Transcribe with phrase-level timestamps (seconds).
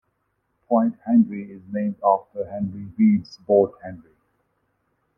[0.67, 4.15] Point Henry is named after Henry Reed's boat Henry.